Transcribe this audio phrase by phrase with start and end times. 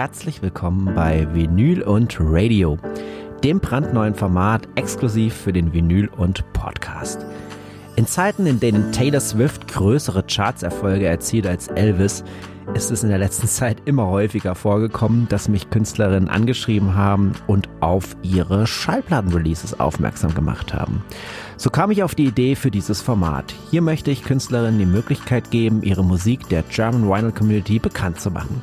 [0.00, 2.78] herzlich willkommen bei Vinyl und Radio,
[3.44, 7.26] dem brandneuen Format exklusiv für den Vinyl und Podcast.
[7.96, 12.24] In Zeiten, in denen Taylor Swift größere Chartserfolge erzielt als Elvis,
[12.72, 17.68] ist es in der letzten Zeit immer häufiger vorgekommen, dass mich Künstlerinnen angeschrieben haben und
[17.80, 21.04] auf ihre Schallplattenreleases aufmerksam gemacht haben.
[21.58, 23.54] So kam ich auf die Idee für dieses Format.
[23.70, 28.30] Hier möchte ich Künstlerinnen die Möglichkeit geben, ihre Musik der German Vinyl Community bekannt zu
[28.30, 28.62] machen.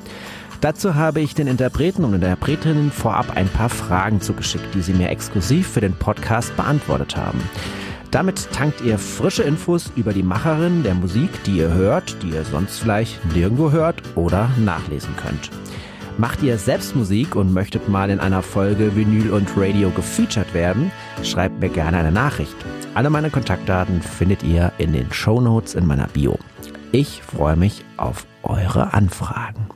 [0.61, 5.09] Dazu habe ich den Interpreten und Interpretinnen vorab ein paar Fragen zugeschickt, die sie mir
[5.09, 7.39] exklusiv für den Podcast beantwortet haben.
[8.09, 12.43] Damit tankt ihr frische Infos über die Macherin der Musik, die ihr hört, die ihr
[12.45, 15.51] sonst vielleicht nirgendwo hört oder nachlesen könnt.
[16.17, 20.91] Macht ihr selbst Musik und möchtet mal in einer Folge Vinyl und Radio gefeatured werden?
[21.21, 22.55] Schreibt mir gerne eine Nachricht.
[22.95, 26.39] Alle meine Kontaktdaten findet ihr in den Show Notes in meiner Bio.
[26.91, 29.67] Ich freue mich auf eure Anfragen.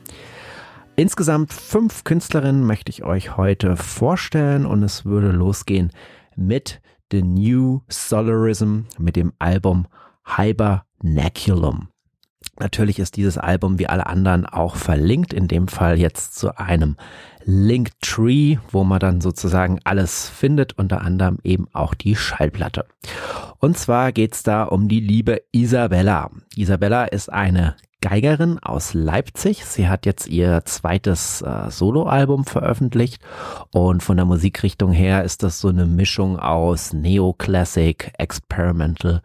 [0.96, 5.92] Insgesamt fünf Künstlerinnen möchte ich euch heute vorstellen und es würde losgehen
[6.36, 9.88] mit The New Solarism mit dem Album
[10.26, 11.88] Hibernaculum.
[12.60, 16.98] Natürlich ist dieses Album wie alle anderen auch verlinkt, in dem Fall jetzt zu einem
[17.44, 22.86] Linktree, wo man dann sozusagen alles findet, unter anderem eben auch die Schallplatte.
[23.60, 26.30] Und zwar geht's da um die liebe Isabella.
[26.56, 29.66] Isabella ist eine Geigerin aus Leipzig.
[29.66, 33.22] Sie hat jetzt ihr zweites äh, Soloalbum veröffentlicht
[33.72, 39.22] und von der Musikrichtung her ist das so eine Mischung aus Neoclassic, Experimental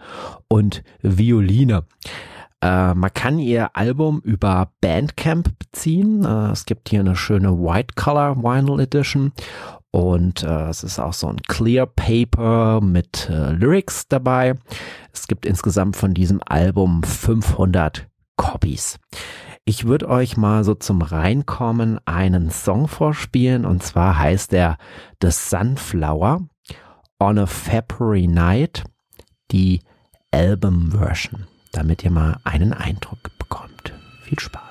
[0.48, 1.84] und Violine.
[2.60, 6.24] Äh, man kann ihr Album über Bandcamp beziehen.
[6.24, 9.32] Äh, es gibt hier eine schöne White Color Vinyl Edition
[9.91, 14.58] und äh, es ist auch so ein Clear Paper mit äh, Lyrics dabei.
[15.12, 18.06] Es gibt insgesamt von diesem Album 500
[18.37, 18.98] Copies.
[19.65, 24.77] Ich würde euch mal so zum Reinkommen einen Song vorspielen und zwar heißt er
[25.23, 26.47] The Sunflower
[27.19, 28.84] on a February Night,
[29.50, 29.81] die
[30.31, 31.47] Album Version
[31.77, 33.93] damit ihr mal einen Eindruck bekommt.
[34.22, 34.66] Viel Spaß.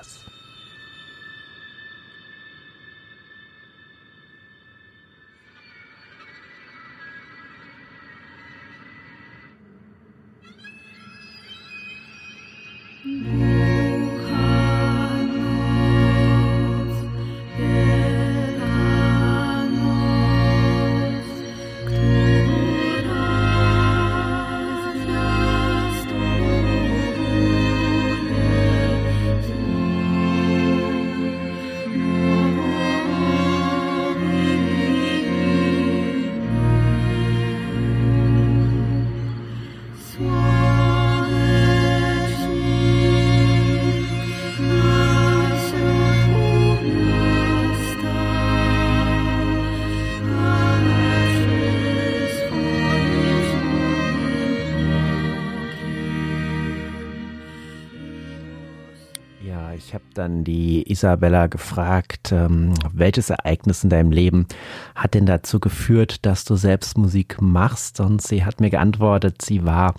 [60.16, 64.46] Dann die Isabella gefragt, ähm, welches Ereignis in deinem Leben
[64.94, 68.00] hat denn dazu geführt, dass du selbst Musik machst?
[68.00, 69.94] Und sie hat mir geantwortet, sie war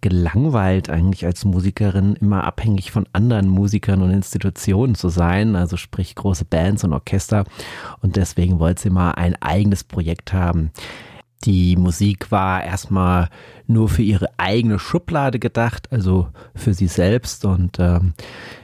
[0.00, 6.14] gelangweilt eigentlich als Musikerin immer abhängig von anderen Musikern und Institutionen zu sein, also sprich
[6.14, 7.44] große Bands und Orchester.
[8.02, 10.72] Und deswegen wollte sie mal ein eigenes Projekt haben.
[11.44, 13.28] Die Musik war erstmal
[13.66, 17.44] nur für ihre eigene Schublade gedacht, also für sie selbst.
[17.44, 18.14] Und ähm,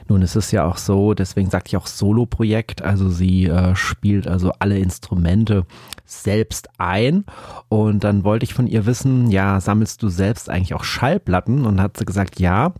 [0.07, 4.27] nun ist es ja auch so, deswegen sagte ich auch Solo-Projekt, also sie äh, spielt
[4.27, 5.65] also alle Instrumente
[6.05, 7.25] selbst ein.
[7.69, 11.65] Und dann wollte ich von ihr wissen, ja, sammelst du selbst eigentlich auch Schallplatten?
[11.65, 12.73] Und hat sie gesagt, ja.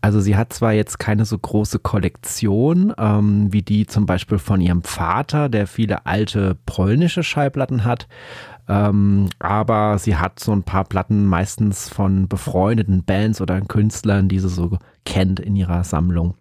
[0.00, 4.60] Also sie hat zwar jetzt keine so große Kollektion ähm, wie die zum Beispiel von
[4.60, 8.06] ihrem Vater, der viele alte polnische Schallplatten hat,
[8.68, 14.38] ähm, aber sie hat so ein paar Platten meistens von befreundeten Bands oder Künstlern, die
[14.38, 16.34] sie so kennt in ihrer Sammlung.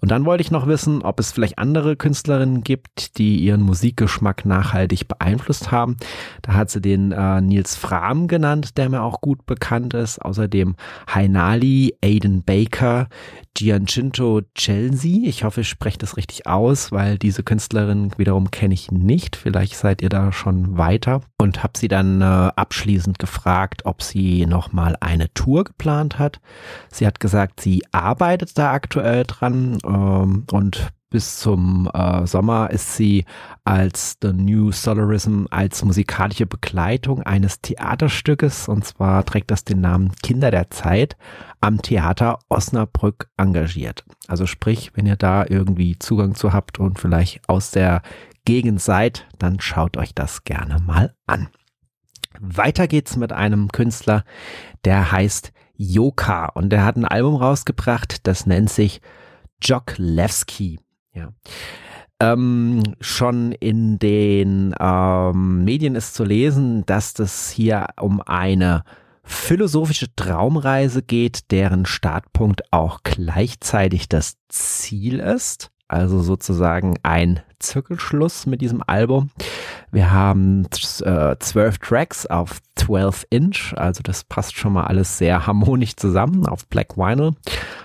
[0.00, 4.44] Und dann wollte ich noch wissen, ob es vielleicht andere Künstlerinnen gibt, die ihren Musikgeschmack
[4.44, 5.96] nachhaltig beeinflusst haben.
[6.42, 10.20] Da hat sie den äh, Nils Fram genannt, der mir auch gut bekannt ist.
[10.20, 10.76] Außerdem
[11.12, 13.08] Hainali, Aiden Baker,
[13.54, 15.22] Giancinto Chelsea.
[15.24, 19.34] Ich hoffe, ich spreche das richtig aus, weil diese Künstlerin wiederum kenne ich nicht.
[19.34, 21.22] Vielleicht seid ihr da schon weiter.
[21.40, 26.40] Und habe sie dann äh, abschließend gefragt, ob sie nochmal eine Tour geplant hat.
[26.90, 32.96] Sie hat gesagt, sie arbeitet da aktuell dran ähm, und bis zum äh, Sommer ist
[32.96, 33.24] sie
[33.64, 40.12] als The New Solarism als musikalische Begleitung eines Theaterstückes und zwar trägt das den Namen
[40.22, 41.16] Kinder der Zeit
[41.60, 44.04] am Theater Osnabrück engagiert.
[44.26, 48.02] Also sprich, wenn ihr da irgendwie Zugang zu habt und vielleicht aus der
[48.44, 51.48] Gegend seid, dann schaut euch das gerne mal an.
[52.40, 54.24] Weiter geht's mit einem Künstler,
[54.84, 59.00] der heißt Joka und der hat ein Album rausgebracht, das nennt sich
[59.62, 60.80] Joklewski.
[61.14, 61.32] Ja.
[62.20, 68.82] Ähm, schon in den ähm, Medien ist zu lesen, dass das hier um eine
[69.22, 78.60] philosophische Traumreise geht, deren Startpunkt auch gleichzeitig das Ziel ist also sozusagen ein Zirkelschluss mit
[78.60, 79.30] diesem Album.
[79.90, 80.66] Wir haben
[81.00, 86.46] äh, zwölf Tracks auf 12 Inch, also das passt schon mal alles sehr harmonisch zusammen
[86.46, 87.32] auf Black Vinyl.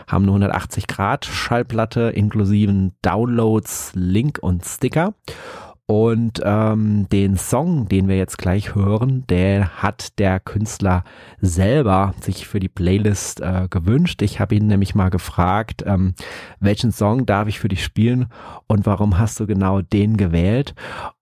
[0.07, 5.13] Haben eine 180 Grad Schallplatte inklusiven Downloads, Link und Sticker.
[5.85, 11.03] Und ähm, den Song, den wir jetzt gleich hören, der hat der Künstler
[11.41, 14.21] selber sich für die Playlist äh, gewünscht.
[14.21, 16.13] Ich habe ihn nämlich mal gefragt, ähm,
[16.61, 18.27] welchen Song darf ich für dich spielen
[18.67, 20.73] und warum hast du genau den gewählt?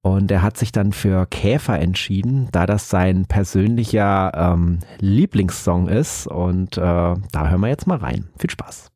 [0.02, 6.28] Und er hat sich dann für Käfer entschieden, da das sein persönlicher ähm, Lieblingssong ist.
[6.28, 8.28] Und äh, da hören wir jetzt mal rein.
[8.38, 8.91] Viel Spaß.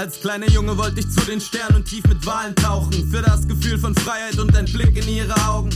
[0.00, 3.10] Als kleiner Junge wollte ich zu den Sternen und tief mit Wahlen tauchen.
[3.10, 5.68] Für das Gefühl von Freiheit und ein Blick in ihre Augen.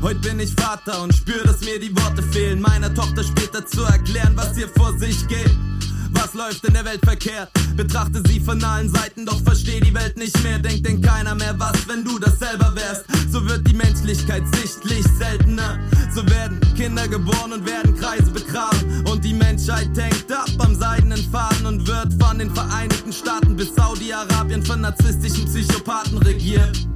[0.00, 2.60] Heute bin ich Vater und spür, dass mir die Worte fehlen.
[2.60, 5.50] Meiner Tochter später zu erklären, was hier vor sich geht.
[6.12, 7.50] Was läuft in der Welt verkehrt?
[7.76, 10.58] Betrachte sie von allen Seiten, doch versteh die Welt nicht mehr.
[10.58, 13.04] Denkt denn keiner mehr was, wenn du das selber wärst.
[13.30, 15.78] So wird die Menschlichkeit sichtlich seltener.
[16.14, 19.06] So werden Kinder geboren und werden Kreise begraben.
[19.10, 23.74] Und die Menschheit hängt ab am seidenen Faden und wird von den Vereinigten Staaten bis
[23.74, 26.86] Saudi-Arabien von narzisstischen Psychopathen regiert.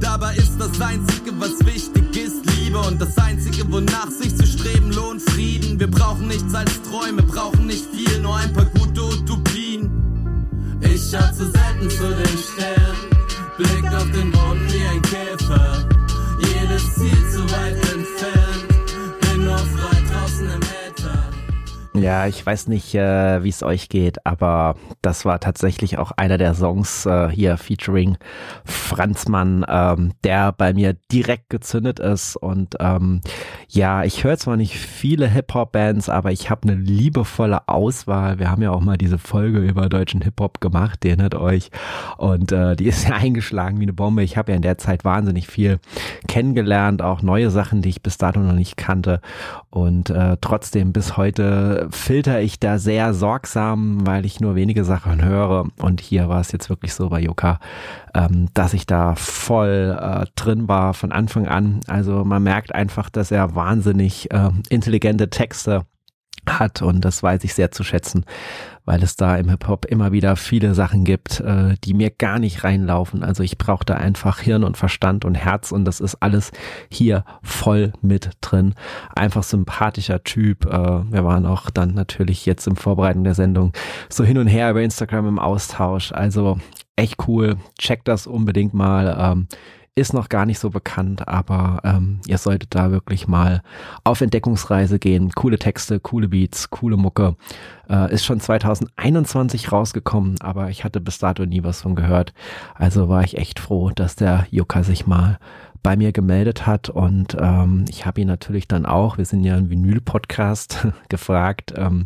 [0.00, 2.78] Dabei ist das Einzige, was wichtig ist, Liebe.
[2.78, 5.78] Und das Einzige, wonach sich zu streben lohnt, Frieden.
[5.78, 9.71] Wir brauchen nichts als Träume, brauchen nicht viel, nur ein paar gute Utopien.
[11.12, 12.96] Ich schau zu selten zu den Sternen,
[13.58, 15.86] blick auf den Boden wie ein Käfer.
[16.38, 17.81] Jedes Ziel zu weit
[21.94, 26.38] Ja, ich weiß nicht, äh, wie es euch geht, aber das war tatsächlich auch einer
[26.38, 28.16] der Songs äh, hier featuring
[28.64, 32.36] Franzmann, ähm, der bei mir direkt gezündet ist.
[32.36, 33.20] Und ähm,
[33.68, 38.38] ja, ich höre zwar nicht viele Hip-Hop-Bands, aber ich habe eine liebevolle Auswahl.
[38.38, 41.70] Wir haben ja auch mal diese Folge über deutschen Hip-Hop gemacht, die erinnert euch.
[42.16, 44.22] Und äh, die ist ja eingeschlagen wie eine Bombe.
[44.22, 45.78] Ich habe ja in der Zeit wahnsinnig viel
[46.26, 49.20] kennengelernt, auch neue Sachen, die ich bis dato noch nicht kannte.
[49.68, 55.24] Und äh, trotzdem bis heute filter ich da sehr sorgsam, weil ich nur wenige Sachen
[55.24, 55.66] höre.
[55.78, 57.58] Und hier war es jetzt wirklich so bei Yoka,
[58.14, 61.80] ähm, dass ich da voll äh, drin war von Anfang an.
[61.86, 65.84] Also man merkt einfach, dass er wahnsinnig äh, intelligente Texte
[66.48, 68.24] hat und das weiß ich sehr zu schätzen,
[68.84, 72.64] weil es da im Hip-Hop immer wieder viele Sachen gibt, äh, die mir gar nicht
[72.64, 73.22] reinlaufen.
[73.22, 76.50] Also ich brauche da einfach Hirn und Verstand und Herz und das ist alles
[76.90, 78.74] hier voll mit drin.
[79.14, 80.66] Einfach sympathischer Typ.
[80.66, 83.72] Äh, wir waren auch dann natürlich jetzt im Vorbereiten der Sendung
[84.08, 86.12] so hin und her über Instagram im Austausch.
[86.12, 86.58] Also
[86.96, 87.56] echt cool.
[87.78, 89.16] Checkt das unbedingt mal.
[89.18, 89.46] Ähm,
[89.94, 93.62] ist noch gar nicht so bekannt, aber ähm, ihr solltet da wirklich mal
[94.04, 95.30] auf Entdeckungsreise gehen.
[95.32, 97.36] Coole Texte, coole Beats, coole Mucke.
[97.90, 102.32] Äh, ist schon 2021 rausgekommen, aber ich hatte bis dato nie was von gehört.
[102.74, 105.38] Also war ich echt froh, dass der Yuka sich mal
[105.82, 109.56] bei mir gemeldet hat und ähm, ich habe ihn natürlich dann auch, wir sind ja
[109.56, 112.04] ein Vinyl-Podcast, gefragt, ähm,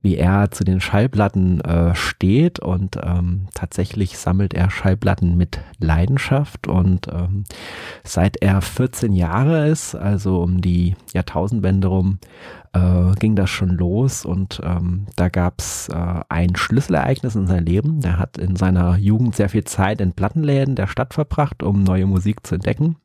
[0.00, 6.68] wie er zu den Schallplatten äh, steht und ähm, tatsächlich sammelt er Schallplatten mit Leidenschaft
[6.68, 7.44] und ähm,
[8.04, 12.20] seit er 14 Jahre ist, also um die Jahrtausendwende rum,
[12.74, 18.00] äh, ging das schon los und ähm, da gab's äh, ein Schlüsselereignis in seinem Leben.
[18.00, 22.06] Der hat in seiner Jugend sehr viel Zeit in Plattenläden der Stadt verbracht, um neue
[22.06, 22.96] Musik zu entdecken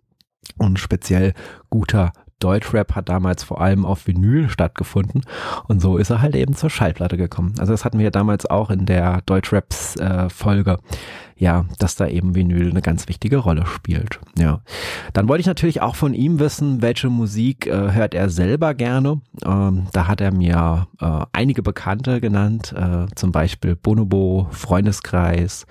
[0.58, 1.34] und speziell
[1.70, 5.22] guter Deutschrap hat damals vor allem auf Vinyl stattgefunden
[5.68, 7.54] und so ist er halt eben zur Schallplatte gekommen.
[7.60, 10.80] Also das hatten wir damals auch in der Deutschraps äh, Folge.
[11.38, 14.20] Ja, dass da eben Vinyl eine ganz wichtige Rolle spielt.
[14.38, 14.62] Ja.
[15.14, 19.22] Dann wollte ich natürlich auch von ihm wissen, welche Musik äh, hört er selber gerne.
[19.44, 25.66] Ähm, da hat er mir äh, einige Bekannte genannt, äh, zum Beispiel Bonobo, Freundeskreis,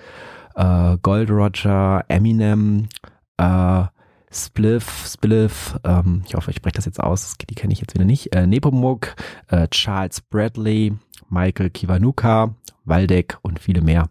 [0.55, 2.89] äh, Gold Roger, Eminem,
[3.37, 3.83] äh,
[4.31, 8.05] Spliff, Spliff, ähm, ich hoffe, ich spreche das jetzt aus, die kenne ich jetzt wieder
[8.05, 9.15] nicht, äh, Nepomuk,
[9.49, 10.93] äh, Charles Bradley,
[11.29, 14.09] Michael Kiwanuka, Waldeck und viele mehr.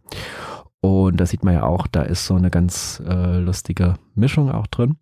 [0.81, 4.67] Und da sieht man ja auch, da ist so eine ganz äh, lustige Mischung auch
[4.67, 4.97] drin.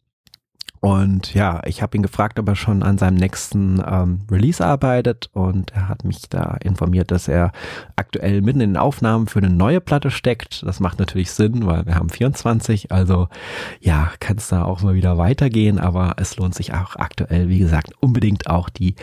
[0.80, 5.28] Und ja, ich habe ihn gefragt, ob er schon an seinem nächsten ähm, Release arbeitet.
[5.32, 7.52] Und er hat mich da informiert, dass er
[7.96, 10.62] aktuell mitten in den Aufnahmen für eine neue Platte steckt.
[10.64, 13.28] Das macht natürlich Sinn, weil wir haben 24, also
[13.80, 17.58] ja, kann es da auch mal wieder weitergehen, aber es lohnt sich auch aktuell, wie
[17.58, 18.94] gesagt, unbedingt auch die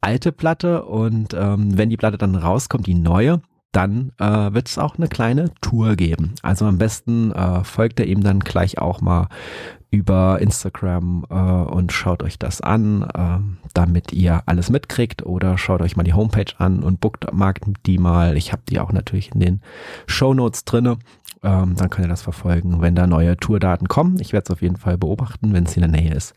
[0.00, 0.84] alte Platte.
[0.84, 3.40] Und ähm, wenn die Platte dann rauskommt, die neue,
[3.74, 6.34] dann äh, wird es auch eine kleine Tour geben.
[6.42, 9.28] Also am besten äh, folgt er ihm dann gleich auch mal
[9.90, 15.82] über Instagram äh, und schaut euch das an, äh, damit ihr alles mitkriegt oder schaut
[15.82, 18.36] euch mal die Homepage an und bookmarkt die mal.
[18.36, 19.60] Ich habe die auch natürlich in den
[20.06, 20.98] Show Notes drinne.
[21.42, 24.18] Ähm, dann könnt ihr das verfolgen, wenn da neue Tourdaten kommen.
[24.20, 26.34] Ich werde es auf jeden Fall beobachten, wenn es in der Nähe ist.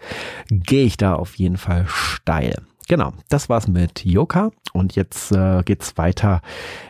[0.50, 2.64] Gehe ich da auf jeden Fall steil.
[2.90, 6.42] Genau, das war's mit Yoka und jetzt äh, geht's weiter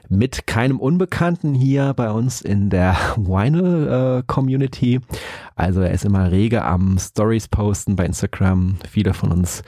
[0.09, 4.99] mit keinem Unbekannten hier bei uns in der Vinyl äh, Community.
[5.55, 8.77] Also er ist immer rege am Stories posten bei Instagram.
[8.87, 9.63] Viele von uns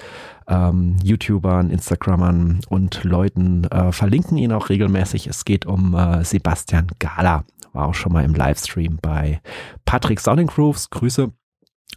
[0.48, 5.26] ähm, YouTubern, Instagrammern und Leuten äh, verlinken ihn auch regelmäßig.
[5.26, 7.44] Es geht um äh, Sebastian Gala.
[7.74, 9.42] War auch schon mal im Livestream bei
[9.86, 10.92] Patrick Sonnengrooves.
[10.92, 11.32] Grüße.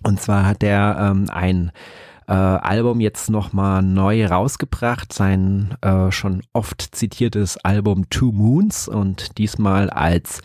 [0.05, 1.71] Und zwar hat er ähm, ein
[2.27, 9.39] äh, Album jetzt nochmal neu rausgebracht, sein äh, schon oft zitiertes Album Two Moons und
[9.39, 10.41] diesmal als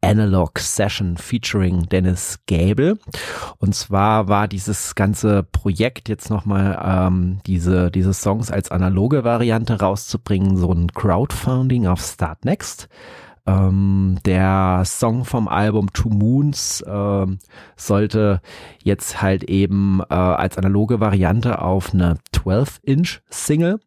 [0.00, 2.98] Analog Session featuring Dennis Gable.
[3.58, 9.80] Und zwar war dieses ganze Projekt jetzt nochmal ähm, diese, diese Songs als analoge Variante
[9.80, 12.88] rauszubringen, so ein Crowdfunding auf Startnext.
[13.48, 17.26] Ähm, der Song vom Album Two Moons äh,
[17.76, 18.42] sollte
[18.84, 23.80] jetzt halt eben äh, als analoge Variante auf eine 12-Inch-Single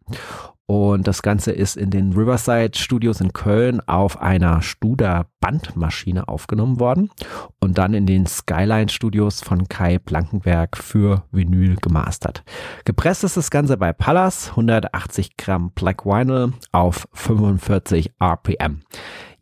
[0.66, 6.80] und das Ganze ist in den Riverside Studios in Köln auf einer Studer Bandmaschine aufgenommen
[6.80, 7.12] worden
[7.60, 12.46] und dann in den Skyline Studios von Kai Blankenberg für Vinyl gemastert.
[12.86, 18.80] Gepresst ist das Ganze bei Pallas, 180 Gramm Black Vinyl auf 45 RPM.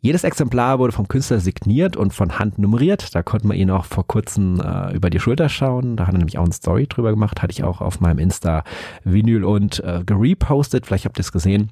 [0.02, 3.14] Jedes Exemplar wurde vom Künstler signiert und von Hand nummeriert.
[3.14, 5.96] Da konnte man ihn auch vor kurzem äh, über die Schulter schauen.
[5.96, 7.42] Da hat er nämlich auch eine Story drüber gemacht.
[7.42, 8.64] Hatte ich auch auf meinem Insta
[9.04, 10.86] Vinyl und äh, gerepostet.
[10.86, 11.70] Vielleicht habt ihr es gesehen.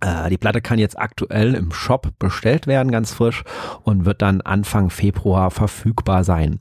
[0.00, 3.42] Äh, die Platte kann jetzt aktuell im Shop bestellt werden, ganz frisch,
[3.82, 6.60] und wird dann Anfang Februar verfügbar sein.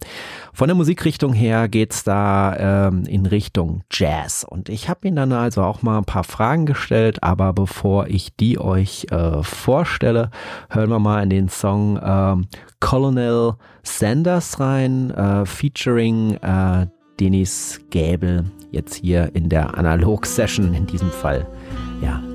[0.53, 4.43] Von der Musikrichtung her geht's da ähm, in Richtung Jazz.
[4.43, 8.35] Und ich habe ihn dann also auch mal ein paar Fragen gestellt, aber bevor ich
[8.35, 10.31] die euch äh, vorstelle,
[10.69, 12.47] hören wir mal in den Song ähm,
[12.79, 13.53] Colonel
[13.83, 16.87] Sanders rein, äh, featuring äh,
[17.19, 21.47] Denis Gäbel, jetzt hier in der Analog-Session in diesem Fall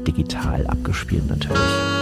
[0.07, 2.02] digital abgespielt natürlich.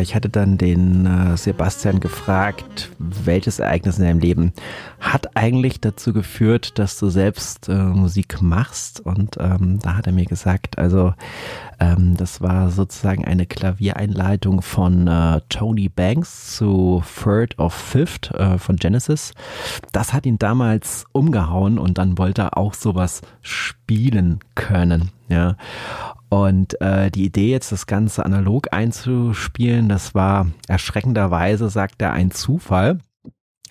[0.00, 4.52] Ich hatte dann den äh, Sebastian gefragt, welches Ereignis in deinem Leben
[5.00, 9.00] hat eigentlich dazu geführt, dass du selbst äh, Musik machst.
[9.00, 11.14] Und ähm, da hat er mir gesagt, also
[11.78, 18.58] ähm, das war sozusagen eine Klaviereinleitung von äh, Tony Banks zu Third of Fifth äh,
[18.58, 19.32] von Genesis.
[19.92, 25.10] Das hat ihn damals umgehauen und dann wollte er auch sowas spielen können.
[25.28, 25.56] Ja.
[26.28, 32.30] Und äh, die Idee, jetzt das Ganze analog einzuspielen, das war erschreckenderweise, sagt er, ein
[32.30, 32.98] Zufall.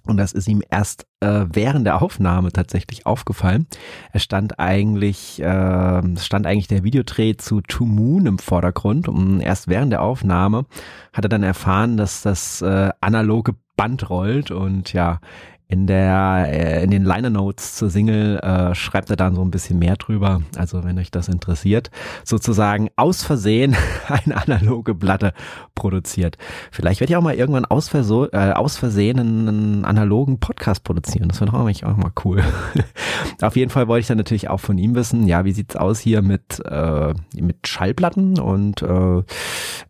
[0.05, 3.67] Und das ist ihm erst äh, während der Aufnahme tatsächlich aufgefallen.
[4.13, 9.07] Es stand eigentlich, äh, stand eigentlich der Videodreh zu To Moon im Vordergrund.
[9.07, 10.65] Und erst während der Aufnahme
[11.13, 15.19] hat er dann erfahren, dass das äh, analoge Band rollt und ja,
[15.67, 19.51] in der äh, in den Liner Notes zur Single äh, schreibt er dann so ein
[19.51, 20.41] bisschen mehr drüber.
[20.57, 21.89] Also wenn euch das interessiert,
[22.23, 23.75] sozusagen aus Versehen
[24.07, 25.33] eine analoge Platte
[25.73, 26.37] produziert.
[26.71, 31.29] Vielleicht werde ich auch mal irgendwann aus, Verso äh, aus Versehen einen analogen Podcast produzieren.
[31.29, 32.43] Das wäre doch eigentlich auch mal cool.
[33.41, 35.99] Auf jeden Fall wollte ich dann natürlich auch von ihm wissen, ja, wie sieht's aus
[35.99, 39.23] hier mit äh, mit Schallplatten und äh,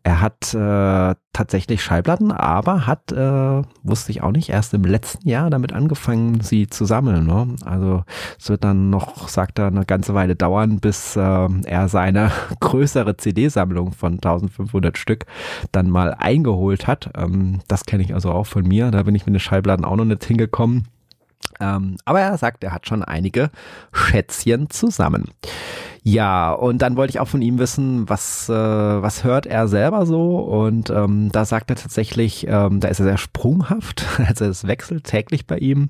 [0.03, 5.27] er hat äh, tatsächlich Schallplatten, aber hat, äh, wusste ich auch nicht, erst im letzten
[5.27, 7.25] Jahr damit angefangen, sie zu sammeln.
[7.25, 7.55] Ne?
[7.65, 8.03] Also
[8.39, 13.17] es wird dann noch, sagt er, eine ganze Weile dauern, bis äh, er seine größere
[13.17, 15.25] CD-Sammlung von 1500 Stück
[15.71, 17.09] dann mal eingeholt hat.
[17.17, 18.91] Ähm, das kenne ich also auch von mir.
[18.91, 20.87] Da bin ich mit den Schallplatten auch noch nicht hingekommen.
[21.59, 23.49] Ähm, aber er sagt, er hat schon einige
[23.91, 25.31] Schätzchen zusammen.
[26.07, 30.05] Ja, und dann wollte ich auch von ihm wissen, was, äh, was hört er selber
[30.05, 30.37] so?
[30.37, 35.05] Und ähm, da sagt er tatsächlich, ähm, da ist er sehr sprunghaft, also es wechselt
[35.05, 35.89] täglich bei ihm.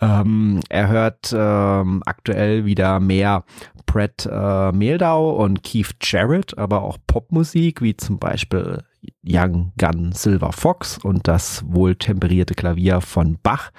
[0.00, 3.44] Ähm, er hört ähm, aktuell wieder mehr
[3.86, 8.82] Brett äh, Meldau und Keith Jarrett, aber auch Popmusik, wie zum Beispiel
[9.24, 13.70] Young Gun Silver Fox und das wohltemperierte Klavier von Bach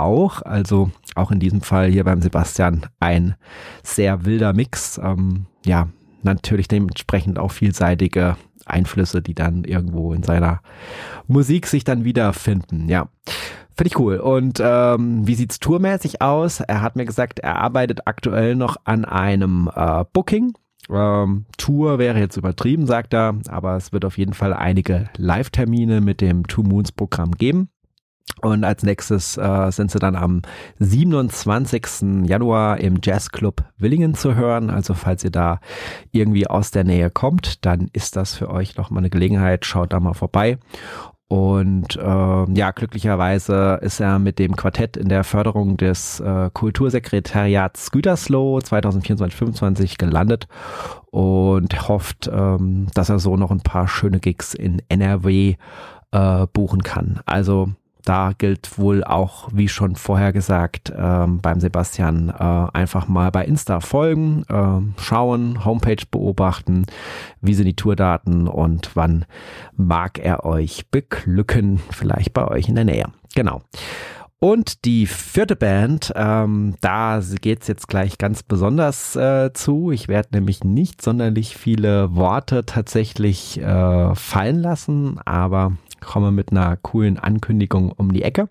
[0.00, 0.42] auch.
[0.42, 3.34] Also auch in diesem Fall hier beim Sebastian ein
[3.82, 5.00] sehr wilder Mix.
[5.02, 5.88] Ähm, ja,
[6.22, 10.60] natürlich dementsprechend auch vielseitige Einflüsse, die dann irgendwo in seiner
[11.26, 12.88] Musik sich dann wiederfinden.
[12.88, 13.08] Ja.
[13.76, 14.18] Finde ich cool.
[14.18, 16.60] Und ähm, wie sieht's tourmäßig aus?
[16.60, 20.52] Er hat mir gesagt, er arbeitet aktuell noch an einem äh, Booking
[20.90, 26.00] ähm, Tour wäre jetzt übertrieben, sagt er, aber es wird auf jeden Fall einige Live-Termine
[26.00, 27.68] mit dem Two Moons Programm geben.
[28.42, 30.42] Und als nächstes äh, sind sie dann am
[30.78, 32.26] 27.
[32.26, 34.70] Januar im Jazzclub Willingen zu hören.
[34.70, 35.60] Also falls ihr da
[36.10, 39.66] irgendwie aus der Nähe kommt, dann ist das für euch nochmal eine Gelegenheit.
[39.66, 40.58] Schaut da mal vorbei.
[41.32, 42.00] Und äh,
[42.54, 49.96] ja, glücklicherweise ist er mit dem Quartett in der Förderung des äh, Kultursekretariats Gütersloh 2024-25
[49.96, 50.48] gelandet
[51.12, 55.54] und hofft, ähm, dass er so noch ein paar schöne Gigs in NRW
[56.10, 57.20] äh, buchen kann.
[57.26, 57.68] Also
[58.04, 63.44] da gilt wohl auch, wie schon vorher gesagt, ähm, beim Sebastian äh, einfach mal bei
[63.44, 66.86] Insta folgen, äh, schauen, Homepage beobachten,
[67.40, 69.24] wie sind die Tourdaten und wann
[69.76, 73.06] mag er euch beglücken, vielleicht bei euch in der Nähe.
[73.34, 73.62] Genau.
[74.42, 79.90] Und die vierte Band, ähm, da geht's jetzt gleich ganz besonders äh, zu.
[79.90, 85.72] Ich werde nämlich nicht sonderlich viele Worte tatsächlich äh, fallen lassen, aber
[86.10, 88.48] komme mit einer coolen Ankündigung um die Ecke.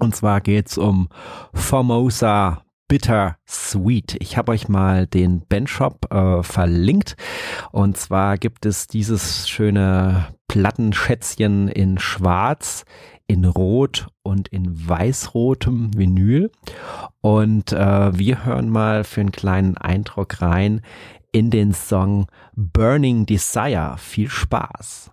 [0.00, 1.08] Und zwar geht's um
[1.54, 4.16] Formosa Bitter Sweet.
[4.18, 7.16] Ich habe euch mal den Bandshop äh, verlinkt.
[7.70, 12.84] Und zwar gibt es dieses schöne Plattenschätzchen in Schwarz,
[13.28, 16.50] in Rot und in weißrotem Vinyl.
[17.20, 20.80] Und äh, wir hören mal für einen kleinen Eindruck rein
[21.30, 22.26] in den Song
[22.56, 23.94] Burning Desire.
[23.96, 25.12] Viel Spaß.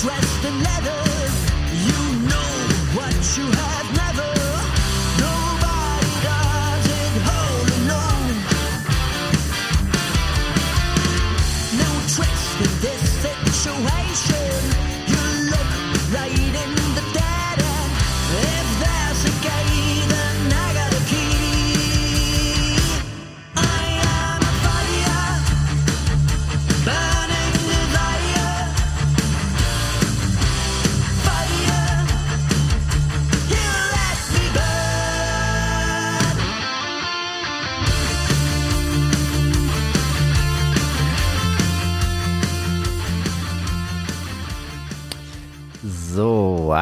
[0.00, 1.34] Dressed the letters.
[1.86, 2.52] You know
[2.96, 4.30] what you have never.
[5.20, 7.12] Nobody does it.
[11.76, 11.90] No
[12.64, 14.50] in this situation.
[15.06, 15.70] You look
[16.14, 16.89] right in.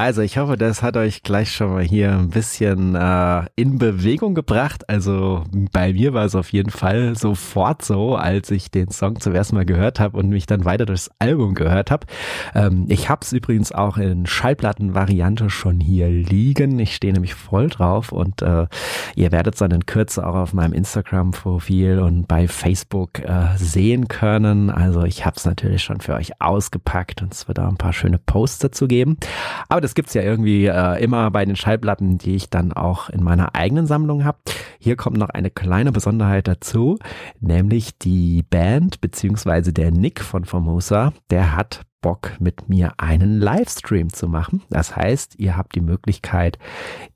[0.08, 4.34] Also ich hoffe, das hat euch gleich schon mal hier ein bisschen äh, in Bewegung
[4.34, 4.88] gebracht.
[4.88, 9.34] Also bei mir war es auf jeden Fall sofort so, als ich den Song zum
[9.34, 12.06] ersten Mal gehört habe und mich dann weiter durchs Album gehört habe.
[12.54, 16.78] Ähm, ich habe es übrigens auch in Schallplattenvariante schon hier liegen.
[16.78, 18.66] Ich stehe nämlich voll drauf und äh,
[19.14, 24.08] ihr werdet es dann in Kürze auch auf meinem Instagram-Profil und bei Facebook äh, sehen
[24.08, 24.70] können.
[24.70, 27.92] Also ich habe es natürlich schon für euch ausgepackt und es wird auch ein paar
[27.92, 29.18] schöne Posts dazu geben.
[29.68, 33.20] Aber das gibt's ja irgendwie äh, immer bei den Schallplatten, die ich dann auch in
[33.20, 34.38] meiner eigenen Sammlung habe.
[34.78, 36.98] Hier kommt noch eine kleine Besonderheit dazu,
[37.40, 44.12] nämlich die Band beziehungsweise der Nick von Formosa, der hat Bock, mit mir einen Livestream
[44.12, 44.62] zu machen.
[44.70, 46.58] Das heißt, ihr habt die Möglichkeit,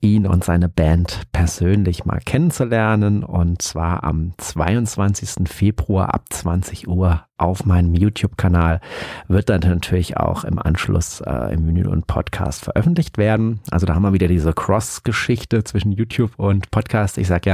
[0.00, 3.22] ihn und seine Band persönlich mal kennenzulernen.
[3.22, 5.48] Und zwar am 22.
[5.48, 8.80] Februar ab 20 Uhr auf meinem YouTube-Kanal
[9.28, 13.60] wird dann natürlich auch im Anschluss äh, im Menü und Podcast veröffentlicht werden.
[13.70, 17.18] Also da haben wir wieder diese Cross-Geschichte zwischen YouTube und Podcast.
[17.18, 17.51] Ich sag ja,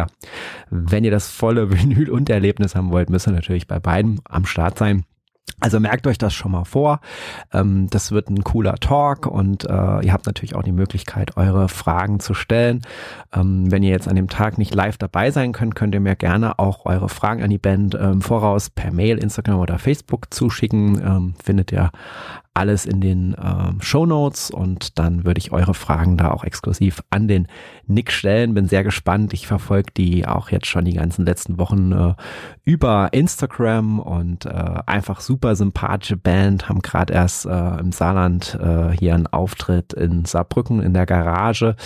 [0.70, 4.44] wenn ihr das volle Vinyl und Erlebnis haben wollt, müsst ihr natürlich bei beiden am
[4.44, 5.04] Start sein.
[5.60, 7.00] Also merkt euch das schon mal vor.
[7.52, 11.68] Ähm, das wird ein cooler Talk und äh, ihr habt natürlich auch die Möglichkeit, eure
[11.68, 12.82] Fragen zu stellen.
[13.34, 16.14] Ähm, wenn ihr jetzt an dem Tag nicht live dabei sein könnt, könnt ihr mir
[16.14, 21.34] gerne auch eure Fragen an die Band ähm, voraus per Mail, Instagram oder Facebook zuschicken.
[21.42, 21.90] findet ihr
[22.54, 23.36] alles in den
[23.80, 27.46] Show Notes und dann würde ich eure Fragen da auch exklusiv an den
[27.88, 28.54] Nick stellen.
[28.54, 29.32] Bin sehr gespannt.
[29.32, 32.14] Ich verfolge die auch jetzt schon die ganzen letzten Wochen äh,
[32.64, 36.68] über Instagram und äh, einfach super sympathische Band.
[36.68, 41.76] Haben gerade erst äh, im Saarland äh, hier einen Auftritt in Saarbrücken in der Garage.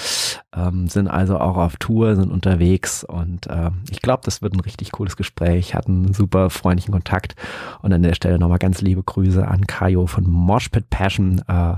[0.55, 4.61] Ähm, sind also auch auf Tour, sind unterwegs und äh, ich glaube, das wird ein
[4.61, 5.75] richtig cooles Gespräch.
[5.75, 7.37] Hatten super freundlichen Kontakt
[7.81, 11.75] und an der Stelle nochmal ganz liebe Grüße an Kajo von Moshpit Passion, äh,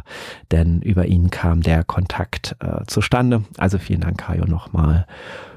[0.51, 2.57] denn über ihn kam der Kontakt
[2.87, 3.45] zustande.
[3.59, 5.07] Also vielen Dank, Kajo, nochmal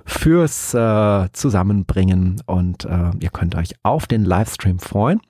[0.06, 5.22] fürs äh, Zusammenbringen und äh, ihr könnt euch auf den Livestream freuen.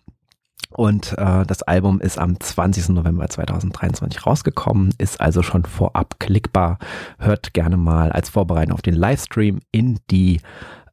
[0.70, 2.90] Und äh, das Album ist am 20.
[2.90, 6.78] November 2023 rausgekommen, ist also schon vorab klickbar.
[7.18, 10.42] Hört gerne mal als Vorbereitung auf den Livestream in die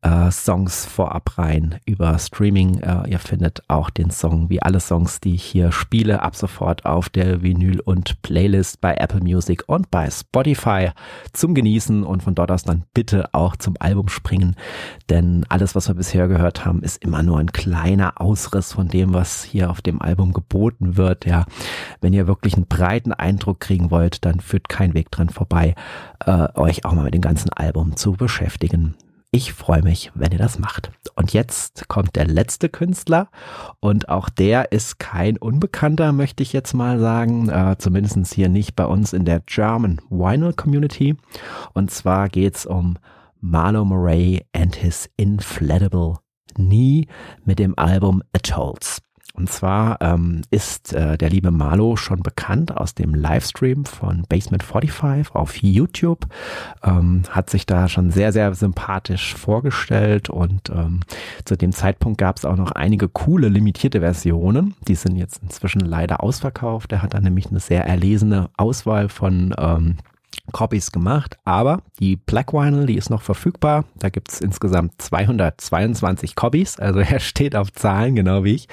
[0.04, 2.78] äh, Songs vorab rein über Streaming.
[2.80, 6.84] Äh, ihr findet auch den Song, wie alle Songs, die ich hier spiele, ab sofort
[6.84, 10.90] auf der Vinyl und Playlist bei Apple Music und bei Spotify
[11.32, 14.56] zum Genießen und von dort aus dann bitte auch zum Album springen,
[15.08, 19.14] denn alles, was wir bisher gehört haben, ist immer nur ein kleiner Ausriss von dem,
[19.14, 21.24] was hier auf dem Album geboten wird.
[21.24, 21.46] Ja,
[22.00, 25.74] wenn ihr wirklich einen breiten Eindruck kriegen wollt, dann führt kein Weg dran vorbei,
[26.24, 28.94] äh, euch auch mal mit dem ganzen Album zu beschäftigen.
[29.34, 30.92] Ich freue mich, wenn ihr das macht.
[31.16, 33.30] Und jetzt kommt der letzte Künstler
[33.80, 38.76] und auch der ist kein Unbekannter, möchte ich jetzt mal sagen, äh, zumindest hier nicht
[38.76, 41.16] bei uns in der German Vinyl Community.
[41.72, 42.96] Und zwar geht's um
[43.40, 46.18] Marlo Murray and his Inflatable
[46.54, 47.08] Knee
[47.44, 49.02] mit dem Album Atolls.
[49.36, 54.62] Und zwar ähm, ist äh, der liebe Marlo schon bekannt aus dem Livestream von Basement
[54.62, 56.26] 45 auf YouTube,
[56.84, 61.00] ähm, hat sich da schon sehr, sehr sympathisch vorgestellt und ähm,
[61.44, 64.76] zu dem Zeitpunkt gab es auch noch einige coole limitierte Versionen.
[64.86, 66.92] Die sind jetzt inzwischen leider ausverkauft.
[66.92, 69.96] Er hat da nämlich eine sehr erlesene Auswahl von ähm,
[70.52, 73.84] Copies gemacht, aber die Black Vinyl, die ist noch verfügbar.
[73.96, 78.68] Da gibt's insgesamt 222 Copies, also er steht auf Zahlen, genau wie ich.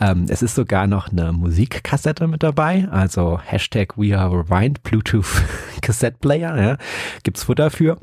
[0.00, 5.42] Ähm, es ist sogar noch eine Musikkassette mit dabei, also Hashtag We Are Bluetooth
[5.80, 6.76] Cassette Player, ja,
[7.22, 7.98] gibt's Futter für.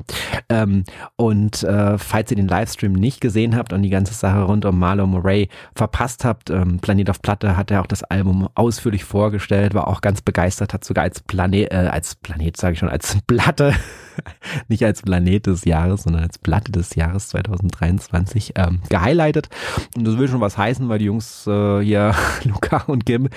[0.48, 0.84] Ähm,
[1.16, 4.78] und äh, falls ihr den Livestream nicht gesehen habt und die ganze Sache rund um
[4.78, 9.74] Marlo Murray verpasst habt, ähm, Planet auf Platte hat er auch das Album ausführlich vorgestellt,
[9.74, 13.05] war auch ganz begeistert, hat sogar als Planet, äh, als Planet sage ich schon, als
[13.26, 13.74] Platte,
[14.68, 19.48] nicht als Planet des Jahres, sondern als Platte des Jahres 2023 ähm, gehighlightet.
[19.96, 22.14] Und das will schon was heißen, weil die Jungs äh, hier,
[22.44, 23.28] Luca und Kim,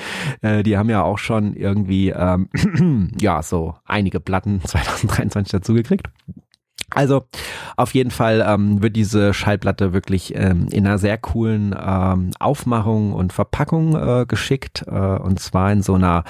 [0.42, 2.50] äh, die haben ja auch schon irgendwie, ähm,
[3.20, 6.08] ja, so einige Platten 2023 dazugekriegt.
[6.92, 7.26] Also
[7.78, 13.14] auf jeden Fall ähm, wird diese Schallplatte wirklich ähm, in einer sehr coolen ähm, Aufmachung
[13.14, 16.24] und Verpackung äh, geschickt äh, und zwar in so einer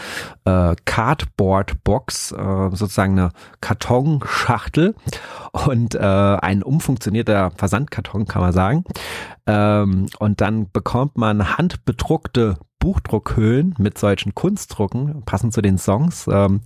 [0.45, 3.31] äh, Cardboard-Box, äh, sozusagen eine
[3.61, 4.95] Kartonschachtel
[5.51, 8.83] und äh, ein umfunktionierter Versandkarton kann man sagen.
[9.47, 16.27] Ähm, und dann bekommt man handbedruckte Buchdruckhöhlen mit solchen Kunstdrucken, passend zu den Songs.
[16.31, 16.61] Ähm,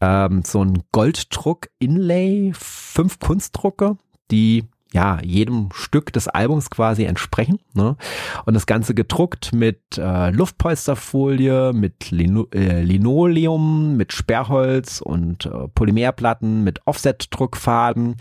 [0.00, 3.96] ähm, so ein Golddruck-Inlay, fünf Kunstdrucke,
[4.30, 4.64] die
[4.94, 7.58] ja, jedem Stück des Albums quasi entsprechen.
[7.74, 7.96] Ne?
[8.46, 15.66] Und das Ganze gedruckt mit äh, Luftpolsterfolie, mit Lino äh, Linoleum, mit Sperrholz und äh,
[15.74, 18.14] Polymerplatten, mit Offset-Druckfarben,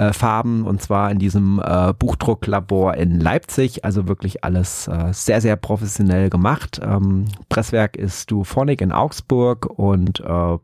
[0.00, 3.84] äh, Farben und zwar in diesem äh, Buchdrucklabor in Leipzig.
[3.84, 6.80] Also wirklich alles äh, sehr, sehr professionell gemacht.
[6.82, 10.58] Ähm, Presswerk ist Duphonic in Augsburg und äh,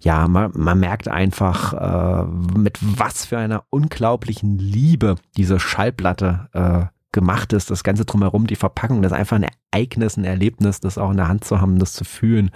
[0.00, 2.24] ja, man, man merkt einfach, äh,
[2.58, 8.46] mit was für einer unglaublichen Liebe Liebe diese Schallplatte äh, gemacht ist, das Ganze drumherum,
[8.46, 11.60] die Verpackung, das ist einfach ein Ereignis, ein Erlebnis, das auch in der Hand zu
[11.60, 12.50] haben, das zu fühlen.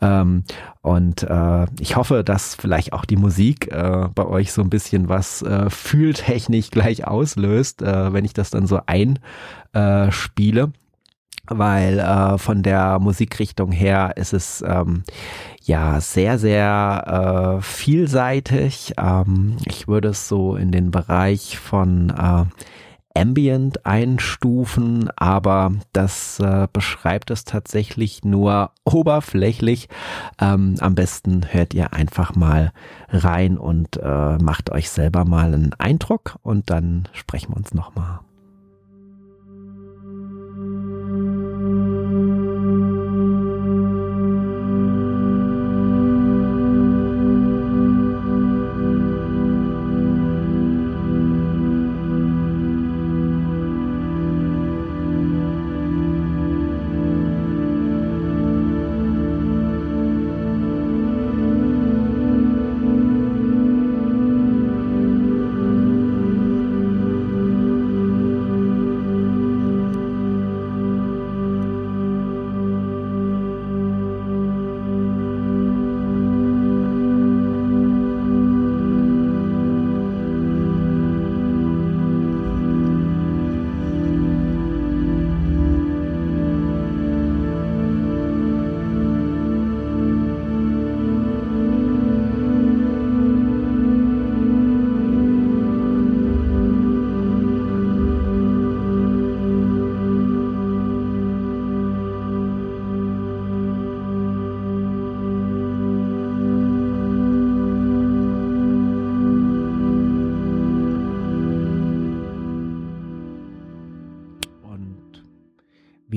[0.00, 0.44] Ähm,
[0.80, 5.10] und äh, ich hoffe, dass vielleicht auch die Musik äh, bei euch so ein bisschen
[5.10, 10.72] was äh, fühltechnisch gleich auslöst, äh, wenn ich das dann so einspiele
[11.50, 15.02] weil äh, von der Musikrichtung her ist es ähm,
[15.62, 18.94] ja sehr, sehr äh, vielseitig.
[18.96, 22.44] Ähm, ich würde es so in den Bereich von äh,
[23.14, 29.88] Ambient einstufen, aber das äh, beschreibt es tatsächlich nur oberflächlich.
[30.40, 32.72] Ähm, am besten hört ihr einfach mal
[33.08, 38.20] rein und äh, macht euch selber mal einen Eindruck und dann sprechen wir uns nochmal.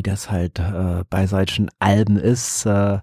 [0.04, 3.00] Wie das halt äh, bei solchen Alben ist, äh,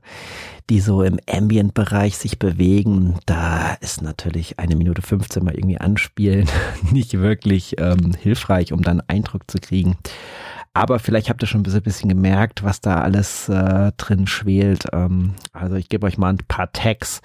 [0.69, 6.47] die so im Ambient-Bereich sich bewegen, da ist natürlich eine Minute 15 mal irgendwie anspielen
[6.93, 9.97] nicht wirklich ähm, hilfreich, um dann Eindruck zu kriegen.
[10.75, 14.85] Aber vielleicht habt ihr schon ein bisschen gemerkt, was da alles äh, drin schwelt.
[14.93, 17.23] Ähm, also ich gebe euch mal ein paar Tags.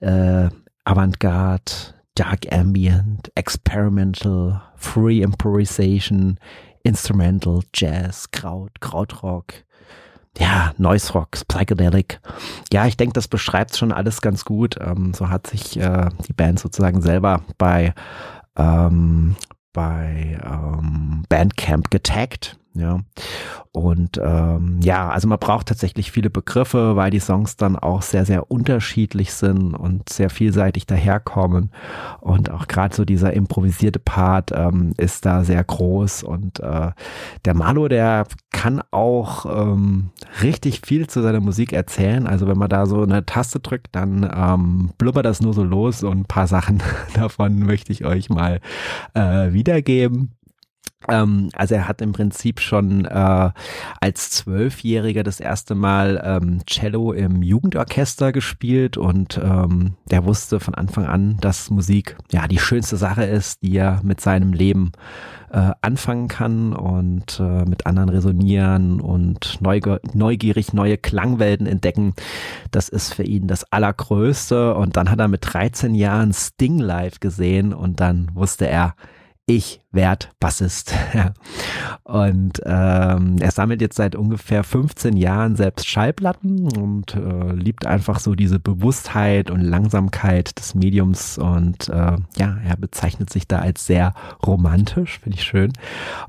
[0.00, 0.48] Äh,
[0.84, 1.72] Avantgarde,
[2.14, 6.38] Dark Ambient, Experimental, Free Improvisation,
[6.84, 9.54] Instrumental, Jazz, Kraut, Krautrock,
[10.38, 12.20] ja, Noise Rock, Psychedelic.
[12.72, 14.76] Ja, ich denke, das beschreibt schon alles ganz gut.
[14.80, 17.94] Ähm, so hat sich äh, die Band sozusagen selber bei,
[18.56, 19.36] ähm,
[19.72, 22.58] bei ähm, Bandcamp getaggt.
[22.74, 23.00] Ja.
[23.70, 28.24] Und ähm, ja, also man braucht tatsächlich viele Begriffe, weil die Songs dann auch sehr,
[28.24, 31.70] sehr unterschiedlich sind und sehr vielseitig daherkommen.
[32.20, 36.24] Und auch gerade so dieser improvisierte Part ähm, ist da sehr groß.
[36.24, 36.92] Und äh,
[37.44, 40.10] der Malo, der kann auch ähm,
[40.42, 42.26] richtig viel zu seiner Musik erzählen.
[42.26, 46.02] Also wenn man da so eine Taste drückt, dann ähm, blubbert das nur so los
[46.04, 46.80] und ein paar Sachen
[47.14, 48.60] davon möchte ich euch mal
[49.14, 50.32] äh, wiedergeben.
[51.08, 53.50] Ähm, also er hat im Prinzip schon äh,
[54.00, 60.74] als Zwölfjähriger das erste Mal ähm, Cello im Jugendorchester gespielt und ähm, der wusste von
[60.74, 64.92] Anfang an, dass Musik ja die schönste Sache ist, die er mit seinem Leben
[65.54, 72.14] äh, anfangen kann und äh, mit anderen resonieren und neugierig neue Klangwelten entdecken.
[72.72, 77.20] Das ist für ihn das Allergrößte und dann hat er mit 13 Jahren Sting live
[77.20, 78.96] gesehen und dann wusste er,
[79.46, 80.94] ich werd Bassist.
[82.02, 88.20] und ähm, er sammelt jetzt seit ungefähr 15 Jahren selbst Schallplatten und äh, liebt einfach
[88.20, 93.84] so diese Bewusstheit und Langsamkeit des Mediums und äh, ja, er bezeichnet sich da als
[93.84, 95.72] sehr romantisch, finde ich schön.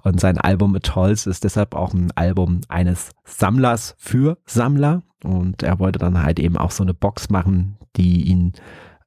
[0.04, 5.80] Und sein Album Atolls ist deshalb auch ein Album eines Sammlers für Sammler und er
[5.80, 8.54] wollte dann halt eben auch so eine Box machen, die ihn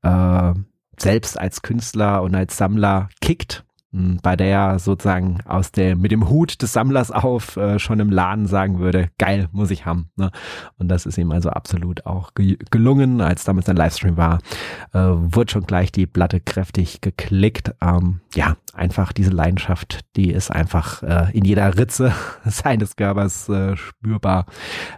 [0.03, 0.55] äh,
[0.99, 6.29] selbst als Künstler und als Sammler kickt bei der er sozusagen aus der, mit dem
[6.29, 10.11] Hut des Sammlers auf äh, schon im Laden sagen würde, geil, muss ich haben.
[10.17, 10.31] Ne?
[10.79, 13.23] Und das ist ihm also absolut auch ge gelungen.
[13.23, 14.41] Als damals ein Livestream war,
[14.93, 17.75] äh, wurde schon gleich die Platte kräftig geklickt.
[17.81, 22.13] Ähm, ja, einfach diese Leidenschaft, die ist einfach äh, in jeder Ritze
[22.45, 24.45] seines Körpers äh, spürbar,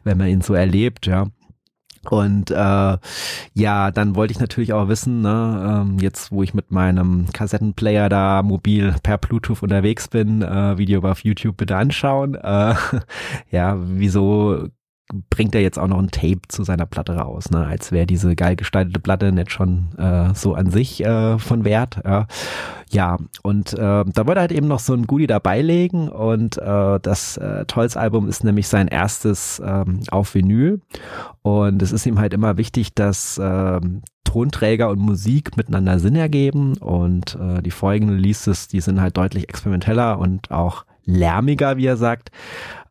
[0.03, 1.27] wenn man ihn so erlebt, ja.
[2.09, 2.97] Und äh,
[3.55, 8.09] ja, dann wollte ich natürlich auch wissen, ne, ähm, jetzt wo ich mit meinem Kassettenplayer
[8.09, 12.37] da mobil per Bluetooth unterwegs bin, äh, Video auf YouTube bitte anschauen.
[12.37, 12.75] Äh,
[13.51, 14.69] ja, wieso
[15.31, 17.67] bringt er jetzt auch noch ein Tape zu seiner Platte raus, ne?
[17.67, 22.01] als wäre diese geil gestaltete Platte nicht schon äh, so an sich äh, von Wert.
[22.05, 22.27] Ja,
[22.91, 26.59] ja und äh, da wollte er halt eben noch so ein Goodie dabei legen und
[26.59, 30.81] äh, das äh, Tolls-Album ist nämlich sein erstes ähm, auf Vinyl
[31.43, 33.81] und es ist ihm halt immer wichtig, dass äh,
[34.25, 39.49] Tonträger und Musik miteinander Sinn ergeben und äh, die folgenden Releases, die sind halt deutlich
[39.49, 42.31] experimenteller und auch lärmiger, wie er sagt.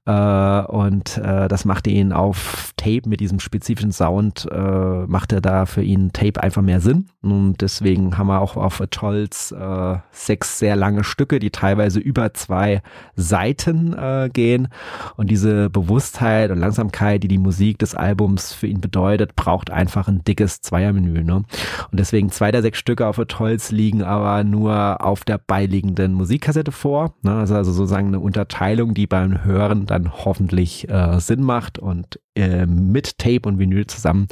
[0.05, 5.65] Äh, und äh, das machte ihn auf Tape mit diesem spezifischen Sound, äh, machte da
[5.65, 7.09] für ihn Tape einfach mehr Sinn.
[7.21, 12.33] Und deswegen haben wir auch auf Atolls äh, sechs sehr lange Stücke, die teilweise über
[12.33, 12.81] zwei
[13.15, 14.69] Seiten äh, gehen.
[15.17, 20.07] Und diese Bewusstheit und Langsamkeit, die die Musik des Albums für ihn bedeutet, braucht einfach
[20.07, 21.23] ein dickes Zweiermenü.
[21.23, 21.35] Ne?
[21.35, 26.71] Und deswegen zwei der sechs Stücke auf Atolls liegen aber nur auf der beiliegenden Musikkassette
[26.71, 27.13] vor.
[27.21, 27.33] Ne?
[27.33, 32.65] Also, also sozusagen eine Unterteilung, die beim Hören dann hoffentlich äh, Sinn macht und äh,
[32.65, 34.27] mit Tape und Vinyl zusammen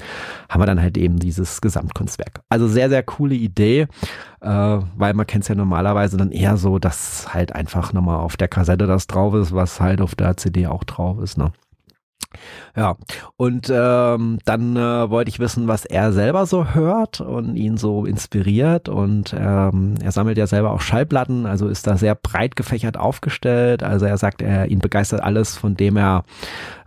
[0.50, 2.42] haben wir dann halt eben dieses Gesamtkunstwerk.
[2.50, 3.88] Also sehr, sehr coole Idee,
[4.42, 8.38] äh, weil man kennt es ja normalerweise dann eher so, dass halt einfach nochmal auf
[8.38, 11.38] der Kassette das drauf ist, was halt auf der CD auch drauf ist.
[11.38, 11.52] Ne?
[12.76, 12.96] Ja,
[13.38, 18.06] und ähm, dann äh, wollte ich wissen, was er selber so hört und ihn so
[18.06, 18.90] inspiriert.
[18.90, 23.84] Und ähm, er sammelt ja selber auch Schallplatten, also ist da sehr breit gefächert aufgestellt.
[23.84, 26.24] Also er sagt, er ihn begeistert alles, von dem er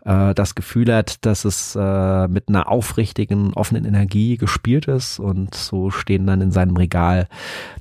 [0.05, 5.19] äh, das Gefühl hat, dass es äh, mit einer aufrichtigen, offenen Energie gespielt ist.
[5.19, 7.29] Und so stehen dann in seinem Regal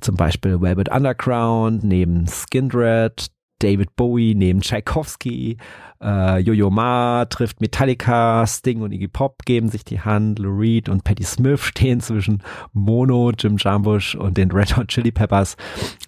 [0.00, 5.56] zum Beispiel Velvet Underground, neben Skindred, David Bowie neben Tchaikovsky,
[6.02, 10.88] äh, Yo-Yo Ma trifft Metallica, Sting und Iggy Pop geben sich die Hand, Lou Reed
[10.88, 12.42] und Patti Smith stehen zwischen
[12.72, 15.56] Mono, Jim Jarmusch und den Red Hot Chili Peppers.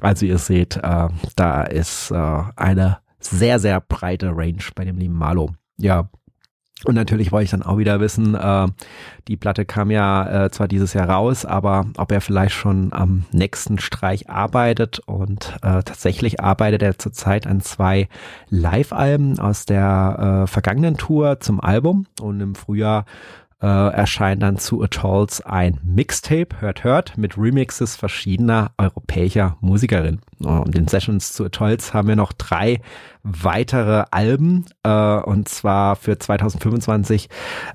[0.00, 5.14] Also ihr seht, äh, da ist äh, eine sehr, sehr breite Range bei dem lieben
[5.14, 5.50] Marlo.
[5.78, 6.10] Ja,
[6.85, 8.66] und natürlich wollte ich dann auch wieder wissen, äh,
[9.28, 13.24] die Platte kam ja äh, zwar dieses Jahr raus, aber ob er vielleicht schon am
[13.30, 14.98] nächsten Streich arbeitet.
[15.06, 18.08] Und äh, tatsächlich arbeitet er zurzeit an zwei
[18.48, 22.06] Live-Alben aus der äh, vergangenen Tour zum Album.
[22.20, 23.04] Und im Frühjahr
[23.62, 30.20] äh, erscheint dann zu Atolls ein Mixtape, hört, hört, mit Remixes verschiedener europäischer Musikerinnen.
[30.40, 32.81] Und in Sessions zu Atolls haben wir noch drei
[33.22, 34.66] weitere Alben.
[34.83, 37.29] Äh, und zwar für 2025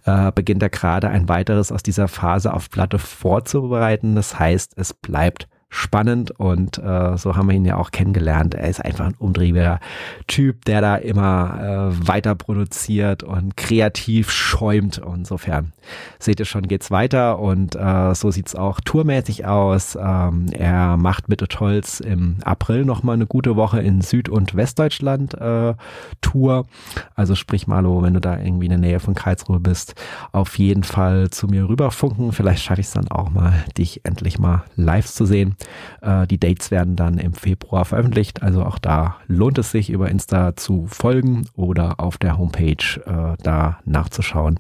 [0.05, 4.15] äh, beginnt er gerade ein weiteres aus dieser Phase auf Platte vorzubereiten.
[4.15, 8.55] Das heißt, es bleibt spannend und äh, so haben wir ihn ja auch kennengelernt.
[8.55, 9.79] Er ist einfach ein umtriebiger
[10.25, 15.01] Typ, der da immer äh, weiter produziert und kreativ schäumt.
[15.05, 15.73] Insofern
[16.19, 19.97] seht ihr schon, geht's weiter und äh, so sieht's auch tourmäßig aus.
[20.01, 25.33] Ähm, er macht mit Tolls im April nochmal eine gute Woche in Süd- und Westdeutschland
[25.33, 25.73] äh,
[26.21, 26.65] Tour.
[27.15, 29.95] Also sprich Malo, wenn du da irgendwie in der Nähe von Karlsruhe bist,
[30.31, 32.31] auf jeden Fall zu mir rüberfunken.
[32.31, 35.56] Vielleicht schaffe ich es dann auch mal, dich endlich mal live zu sehen.
[36.01, 40.09] Äh, die Dates werden dann im Februar veröffentlicht, also auch da lohnt es sich über
[40.09, 44.59] Insta zu folgen oder auf der Homepage äh, da nachzuschauen,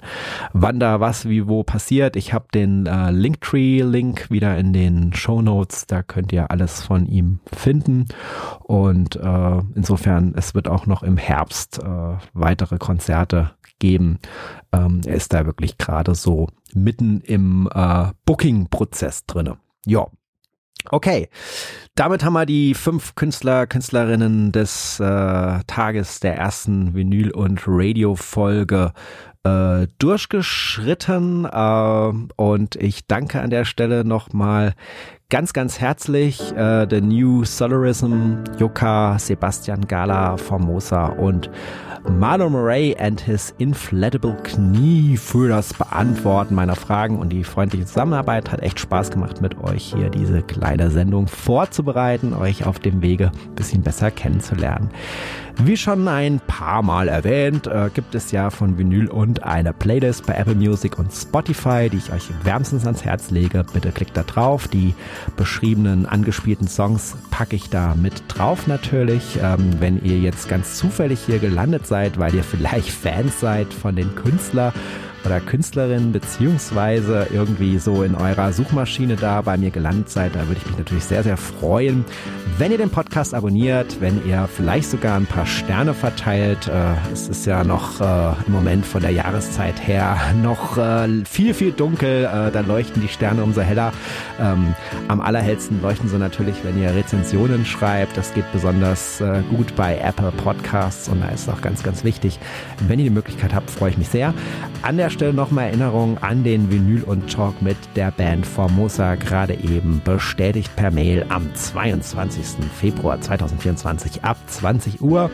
[0.53, 2.15] wann da was wie wo passiert.
[2.15, 7.05] Ich habe den äh, Linktree-Link wieder in den Show Notes, da könnt ihr alles von
[7.05, 8.05] ihm finden
[8.63, 14.19] und äh, insofern es wird auch noch im Herbst äh, weitere Konzerte geben.
[14.71, 19.57] Ähm, er ist da wirklich gerade so mitten im äh, Booking-Prozess drinne.
[19.85, 20.07] Ja,
[20.89, 21.29] Okay,
[21.95, 28.93] damit haben wir die fünf Künstler, Künstlerinnen des äh, Tages der ersten Vinyl- und Radio-Folge
[29.43, 31.45] äh, durchgeschritten.
[31.45, 34.75] Äh, und ich danke an der Stelle nochmal
[35.29, 41.49] ganz, ganz herzlich äh, The New Solarism, Yuka, Sebastian Gala, Formosa und
[42.09, 48.49] Marlon Murray and his Inflatable Knie für das Beantworten meiner Fragen und die freundliche Zusammenarbeit.
[48.49, 53.31] Hat echt Spaß gemacht, mit euch hier diese kleine Sendung vorzubereiten, euch auf dem Wege
[53.49, 54.89] ein bisschen besser kennenzulernen.
[55.59, 60.27] Wie schon ein paar Mal erwähnt, äh, gibt es ja von Vinyl und eine Playlist
[60.27, 63.65] bei Apple Music und Spotify, die ich euch wärmstens ans Herz lege.
[63.73, 64.67] Bitte klickt da drauf.
[64.67, 64.93] Die
[65.35, 69.39] beschriebenen, angespielten Songs packe ich da mit drauf natürlich.
[69.41, 73.95] Ähm, wenn ihr jetzt ganz zufällig hier gelandet seid, weil ihr vielleicht Fans seid von
[73.95, 74.73] den Künstlern,
[75.27, 80.61] oder Künstlerin beziehungsweise irgendwie so in eurer Suchmaschine da bei mir gelandet seid, da würde
[80.61, 82.05] ich mich natürlich sehr, sehr freuen,
[82.57, 86.67] wenn ihr den Podcast abonniert, wenn ihr vielleicht sogar ein paar Sterne verteilt.
[86.67, 91.53] Äh, es ist ja noch äh, im Moment von der Jahreszeit her noch äh, viel,
[91.53, 92.23] viel dunkel.
[92.23, 93.91] da leuchten die Sterne umso heller.
[94.39, 94.73] Ähm,
[95.09, 98.15] am allerhellsten leuchten sie natürlich, wenn ihr Rezensionen schreibt.
[98.15, 102.39] Das geht besonders gut bei Apple Podcasts und da ist auch ganz, ganz wichtig.
[102.87, 104.33] Wenn ihr die Möglichkeit habt, freue ich mich sehr.
[104.81, 109.55] An der Stelle nochmal Erinnerung an den Vinyl und Talk mit der Band Formosa, gerade
[109.55, 112.63] eben bestätigt per Mail am 22.
[112.79, 115.31] Februar 2024 ab 20 Uhr.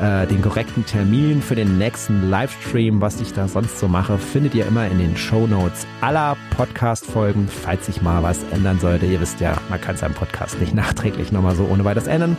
[0.00, 4.56] Äh, den korrekten Termin für den nächsten Livestream, was ich da sonst so mache, findet
[4.56, 9.06] ihr immer in den Show Notes aller Podcast-Folgen, falls sich mal was ändern sollte.
[9.06, 12.36] Ihr wisst ja, man kann seinen Podcast nicht nachträglich nochmal so ohne weiteres ändern.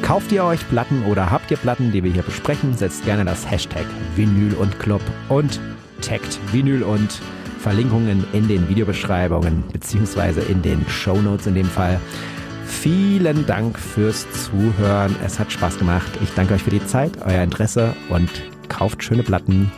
[0.00, 3.50] Kauft ihr euch Platten oder habt ihr Platten, die wir hier besprechen, setzt gerne das
[3.50, 3.84] Hashtag
[4.16, 5.60] Vinyl und Club und
[6.00, 7.20] taggt Vinyl und
[7.60, 12.00] Verlinkungen in den Videobeschreibungen beziehungsweise in den Show Notes in dem Fall.
[12.64, 15.14] Vielen Dank fürs Zuhören.
[15.24, 16.10] Es hat Spaß gemacht.
[16.22, 18.30] Ich danke euch für die Zeit, euer Interesse und
[18.68, 19.70] kauft schöne Platten.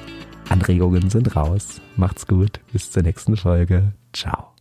[0.48, 1.80] Anregungen sind raus.
[1.96, 2.60] Macht's gut.
[2.72, 3.92] Bis zur nächsten Folge.
[4.12, 4.51] Ciao.